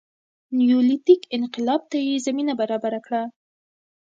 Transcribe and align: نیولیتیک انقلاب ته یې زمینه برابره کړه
نیولیتیک 0.57 1.21
انقلاب 1.37 1.81
ته 1.91 1.97
یې 2.07 2.15
زمینه 2.27 2.53
برابره 2.61 2.99
کړه 3.05 3.21